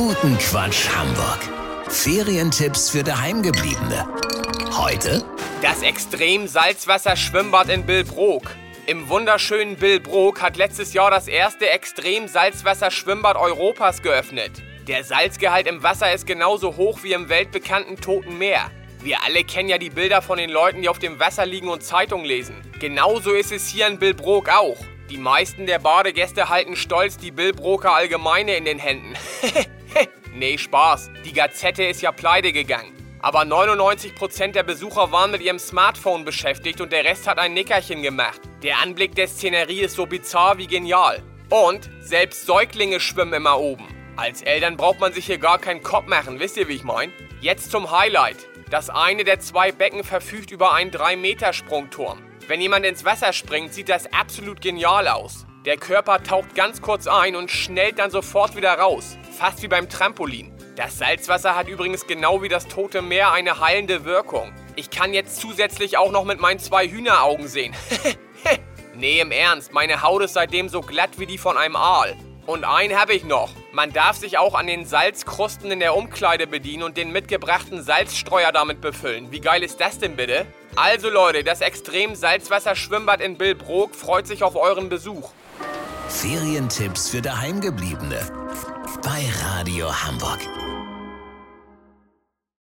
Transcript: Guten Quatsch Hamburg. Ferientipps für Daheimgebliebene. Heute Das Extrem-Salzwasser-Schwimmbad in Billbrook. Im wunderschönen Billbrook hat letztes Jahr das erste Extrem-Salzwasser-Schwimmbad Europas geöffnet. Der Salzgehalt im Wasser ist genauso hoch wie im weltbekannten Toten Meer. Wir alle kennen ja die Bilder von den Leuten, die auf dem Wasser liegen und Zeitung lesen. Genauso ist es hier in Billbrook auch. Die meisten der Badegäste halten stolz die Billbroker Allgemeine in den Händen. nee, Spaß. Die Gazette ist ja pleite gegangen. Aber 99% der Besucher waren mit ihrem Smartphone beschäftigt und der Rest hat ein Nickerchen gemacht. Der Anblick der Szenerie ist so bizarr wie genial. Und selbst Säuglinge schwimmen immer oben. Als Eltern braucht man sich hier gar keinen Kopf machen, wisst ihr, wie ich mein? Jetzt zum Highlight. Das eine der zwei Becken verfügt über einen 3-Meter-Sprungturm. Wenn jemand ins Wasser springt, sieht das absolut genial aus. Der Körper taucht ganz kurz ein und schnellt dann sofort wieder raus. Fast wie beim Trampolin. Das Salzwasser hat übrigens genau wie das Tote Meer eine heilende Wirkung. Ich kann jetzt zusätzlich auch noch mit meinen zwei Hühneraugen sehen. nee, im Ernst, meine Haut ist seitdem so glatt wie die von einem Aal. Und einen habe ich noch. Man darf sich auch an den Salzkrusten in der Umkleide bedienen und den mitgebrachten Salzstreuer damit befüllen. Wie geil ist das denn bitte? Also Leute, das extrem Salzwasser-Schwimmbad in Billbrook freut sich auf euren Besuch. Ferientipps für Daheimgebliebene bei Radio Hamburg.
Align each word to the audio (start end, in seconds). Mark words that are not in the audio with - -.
Guten 0.00 0.38
Quatsch 0.38 0.88
Hamburg. 0.96 1.40
Ferientipps 1.90 2.88
für 2.88 3.04
Daheimgebliebene. 3.04 4.08
Heute 4.72 5.22
Das 5.60 5.82
Extrem-Salzwasser-Schwimmbad 5.82 7.68
in 7.68 7.84
Billbrook. 7.84 8.44
Im 8.86 9.10
wunderschönen 9.10 9.76
Billbrook 9.76 10.40
hat 10.40 10.56
letztes 10.56 10.94
Jahr 10.94 11.10
das 11.10 11.28
erste 11.28 11.68
Extrem-Salzwasser-Schwimmbad 11.68 13.36
Europas 13.36 14.00
geöffnet. 14.00 14.52
Der 14.88 15.04
Salzgehalt 15.04 15.66
im 15.66 15.82
Wasser 15.82 16.10
ist 16.14 16.26
genauso 16.26 16.78
hoch 16.78 17.02
wie 17.02 17.12
im 17.12 17.28
weltbekannten 17.28 18.00
Toten 18.00 18.38
Meer. 18.38 18.70
Wir 19.02 19.22
alle 19.22 19.44
kennen 19.44 19.68
ja 19.68 19.76
die 19.76 19.90
Bilder 19.90 20.22
von 20.22 20.38
den 20.38 20.48
Leuten, 20.48 20.80
die 20.80 20.88
auf 20.88 20.98
dem 20.98 21.20
Wasser 21.20 21.44
liegen 21.44 21.68
und 21.68 21.82
Zeitung 21.82 22.24
lesen. 22.24 22.54
Genauso 22.78 23.32
ist 23.32 23.52
es 23.52 23.68
hier 23.68 23.86
in 23.86 23.98
Billbrook 23.98 24.48
auch. 24.48 24.78
Die 25.10 25.18
meisten 25.18 25.66
der 25.66 25.78
Badegäste 25.78 26.48
halten 26.48 26.74
stolz 26.74 27.18
die 27.18 27.32
Billbroker 27.32 27.94
Allgemeine 27.94 28.56
in 28.56 28.64
den 28.64 28.78
Händen. 28.78 29.14
nee, 30.34 30.58
Spaß. 30.58 31.10
Die 31.24 31.32
Gazette 31.32 31.84
ist 31.84 32.02
ja 32.02 32.12
pleite 32.12 32.52
gegangen. 32.52 32.92
Aber 33.22 33.40
99% 33.42 34.52
der 34.52 34.62
Besucher 34.62 35.12
waren 35.12 35.30
mit 35.30 35.42
ihrem 35.42 35.58
Smartphone 35.58 36.24
beschäftigt 36.24 36.80
und 36.80 36.92
der 36.92 37.04
Rest 37.04 37.26
hat 37.26 37.38
ein 37.38 37.52
Nickerchen 37.52 38.02
gemacht. 38.02 38.40
Der 38.62 38.78
Anblick 38.78 39.14
der 39.14 39.28
Szenerie 39.28 39.80
ist 39.80 39.96
so 39.96 40.06
bizarr 40.06 40.56
wie 40.56 40.66
genial. 40.66 41.22
Und 41.50 41.90
selbst 42.00 42.46
Säuglinge 42.46 43.00
schwimmen 43.00 43.34
immer 43.34 43.58
oben. 43.58 43.86
Als 44.16 44.42
Eltern 44.42 44.76
braucht 44.76 45.00
man 45.00 45.12
sich 45.12 45.26
hier 45.26 45.38
gar 45.38 45.58
keinen 45.58 45.82
Kopf 45.82 46.06
machen, 46.06 46.40
wisst 46.40 46.56
ihr, 46.56 46.68
wie 46.68 46.74
ich 46.74 46.84
mein? 46.84 47.12
Jetzt 47.40 47.70
zum 47.70 47.90
Highlight. 47.90 48.36
Das 48.70 48.88
eine 48.88 49.24
der 49.24 49.40
zwei 49.40 49.72
Becken 49.72 50.04
verfügt 50.04 50.50
über 50.50 50.72
einen 50.72 50.90
3-Meter-Sprungturm. 50.90 52.20
Wenn 52.46 52.60
jemand 52.60 52.86
ins 52.86 53.04
Wasser 53.04 53.32
springt, 53.32 53.74
sieht 53.74 53.88
das 53.88 54.12
absolut 54.12 54.60
genial 54.60 55.08
aus. 55.08 55.46
Der 55.64 55.76
Körper 55.76 56.22
taucht 56.22 56.54
ganz 56.54 56.80
kurz 56.80 57.06
ein 57.06 57.36
und 57.36 57.50
schnellt 57.50 57.98
dann 57.98 58.10
sofort 58.10 58.56
wieder 58.56 58.72
raus. 58.74 59.18
Fast 59.40 59.62
wie 59.62 59.68
beim 59.68 59.88
Trampolin. 59.88 60.52
Das 60.76 60.98
Salzwasser 60.98 61.56
hat 61.56 61.66
übrigens 61.66 62.06
genau 62.06 62.42
wie 62.42 62.50
das 62.50 62.68
Tote 62.68 63.00
Meer 63.00 63.32
eine 63.32 63.58
heilende 63.58 64.04
Wirkung. 64.04 64.52
Ich 64.76 64.90
kann 64.90 65.14
jetzt 65.14 65.40
zusätzlich 65.40 65.96
auch 65.96 66.12
noch 66.12 66.26
mit 66.26 66.40
meinen 66.40 66.58
zwei 66.58 66.86
Hühneraugen 66.86 67.48
sehen. 67.48 67.74
nee, 68.94 69.18
im 69.18 69.30
Ernst, 69.30 69.72
meine 69.72 70.02
Haut 70.02 70.20
ist 70.24 70.34
seitdem 70.34 70.68
so 70.68 70.82
glatt 70.82 71.12
wie 71.16 71.24
die 71.24 71.38
von 71.38 71.56
einem 71.56 71.74
Aal. 71.74 72.18
Und 72.44 72.64
einen 72.64 73.00
habe 73.00 73.14
ich 73.14 73.24
noch. 73.24 73.48
Man 73.72 73.94
darf 73.94 74.18
sich 74.18 74.36
auch 74.36 74.54
an 74.54 74.66
den 74.66 74.84
Salzkrusten 74.84 75.70
in 75.70 75.80
der 75.80 75.96
Umkleide 75.96 76.46
bedienen 76.46 76.82
und 76.82 76.98
den 76.98 77.10
mitgebrachten 77.10 77.82
Salzstreuer 77.82 78.52
damit 78.52 78.82
befüllen. 78.82 79.32
Wie 79.32 79.40
geil 79.40 79.62
ist 79.62 79.80
das 79.80 79.98
denn 79.98 80.16
bitte? 80.16 80.44
Also 80.76 81.08
Leute, 81.08 81.44
das 81.44 81.62
extrem 81.62 82.14
Salzwasser-Schwimmbad 82.14 83.22
in 83.22 83.38
Billbrook 83.38 83.94
freut 83.94 84.26
sich 84.26 84.42
auf 84.42 84.54
euren 84.54 84.90
Besuch. 84.90 85.30
Ferientipps 86.10 87.08
für 87.08 87.22
Daheimgebliebene 87.22 88.79
bei 89.10 89.28
Radio 89.42 89.90
Hamburg. 89.92 90.38